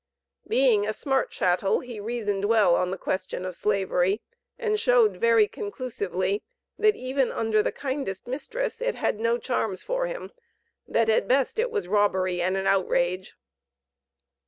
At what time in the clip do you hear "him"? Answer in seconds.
10.07-10.31